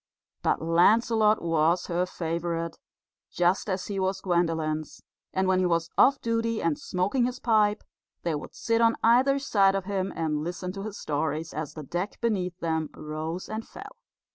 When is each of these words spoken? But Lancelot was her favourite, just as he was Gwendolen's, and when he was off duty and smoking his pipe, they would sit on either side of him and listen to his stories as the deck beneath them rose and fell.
But 0.41 0.63
Lancelot 0.63 1.43
was 1.43 1.85
her 1.85 2.07
favourite, 2.07 2.79
just 3.29 3.69
as 3.69 3.85
he 3.85 3.99
was 3.99 4.19
Gwendolen's, 4.19 5.03
and 5.31 5.47
when 5.47 5.59
he 5.59 5.67
was 5.67 5.91
off 5.95 6.19
duty 6.19 6.59
and 6.59 6.79
smoking 6.79 7.25
his 7.27 7.39
pipe, 7.39 7.83
they 8.23 8.33
would 8.33 8.55
sit 8.55 8.81
on 8.81 8.95
either 9.03 9.37
side 9.37 9.75
of 9.75 9.85
him 9.85 10.11
and 10.15 10.39
listen 10.43 10.71
to 10.71 10.81
his 10.81 10.97
stories 10.97 11.53
as 11.53 11.75
the 11.75 11.83
deck 11.83 12.19
beneath 12.19 12.57
them 12.61 12.89
rose 12.95 13.47
and 13.47 13.67
fell. 13.67 13.93